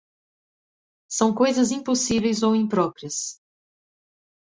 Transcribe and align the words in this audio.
São 1.07 1.31
coisas 1.31 1.69
impossíveis 1.69 2.41
ou 2.41 2.55
impróprias. 2.55 3.39